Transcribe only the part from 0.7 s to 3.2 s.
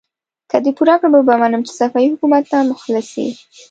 پوره کړ، وبه منم چې صفوي حکومت ته مخلص